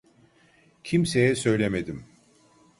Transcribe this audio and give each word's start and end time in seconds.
Kimseye 0.83 1.35
söylemedim. 1.35 2.05